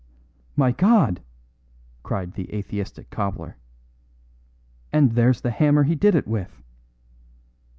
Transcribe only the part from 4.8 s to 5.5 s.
"and there's